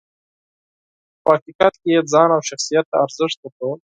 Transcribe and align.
خو 1.19 1.21
په 1.23 1.31
حقیقت 1.37 1.73
کې 1.81 1.89
یې 1.95 1.99
ځان 2.11 2.29
او 2.35 2.41
شخصیت 2.49 2.85
ته 2.91 2.95
ارزښت 3.05 3.37
ورکول. 3.41 3.79